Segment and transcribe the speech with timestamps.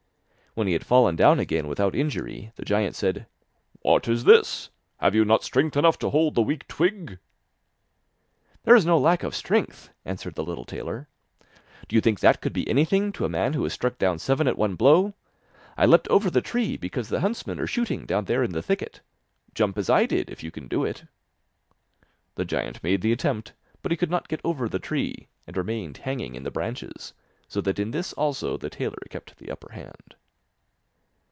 [0.53, 3.25] When he had fallen down again without injury, the giant said:
[3.83, 4.69] 'What is this?
[4.97, 7.19] Have you not strength enough to hold the weak twig?'
[8.65, 11.07] 'There is no lack of strength,' answered the little tailor.
[11.87, 14.45] 'Do you think that could be anything to a man who has struck down seven
[14.45, 15.13] at one blow?
[15.77, 18.99] I leapt over the tree because the huntsmen are shooting down there in the thicket.
[19.55, 21.05] Jump as I did, if you can do it.'
[22.35, 25.95] The giant made the attempt but he could not get over the tree, and remained
[25.99, 27.13] hanging in the branches,
[27.47, 30.15] so that in this also the tailor kept the upper hand.